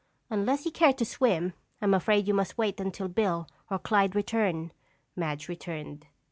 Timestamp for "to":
0.93-1.05